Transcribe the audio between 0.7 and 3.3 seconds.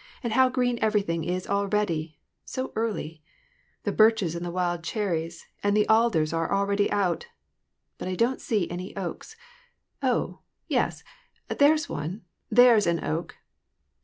everything is already! so early!